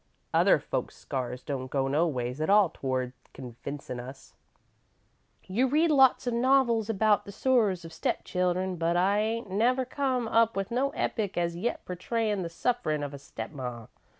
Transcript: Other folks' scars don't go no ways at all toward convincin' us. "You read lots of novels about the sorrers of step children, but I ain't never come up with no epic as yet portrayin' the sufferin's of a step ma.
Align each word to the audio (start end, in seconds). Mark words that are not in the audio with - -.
Other 0.33 0.57
folks' 0.57 0.95
scars 0.97 1.43
don't 1.43 1.69
go 1.69 1.87
no 1.87 2.07
ways 2.07 2.41
at 2.41 2.49
all 2.49 2.71
toward 2.71 3.13
convincin' 3.35 3.99
us. 3.99 4.33
"You 5.43 5.67
read 5.67 5.91
lots 5.91 6.25
of 6.25 6.33
novels 6.33 6.89
about 6.89 7.23
the 7.23 7.31
sorrers 7.31 7.85
of 7.85 7.93
step 7.93 8.23
children, 8.23 8.77
but 8.77 8.97
I 8.97 9.19
ain't 9.19 9.51
never 9.51 9.85
come 9.85 10.27
up 10.27 10.55
with 10.55 10.71
no 10.71 10.89
epic 10.95 11.37
as 11.37 11.55
yet 11.55 11.85
portrayin' 11.85 12.41
the 12.41 12.49
sufferin's 12.49 13.03
of 13.03 13.13
a 13.13 13.19
step 13.19 13.51
ma. 13.51 13.85